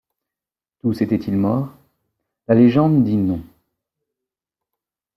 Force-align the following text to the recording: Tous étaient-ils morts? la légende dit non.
Tous 0.79 0.99
étaient-ils 1.03 1.37
morts? 1.37 1.71
la 2.47 2.55
légende 2.55 3.03
dit 3.03 3.17
non. 3.17 3.43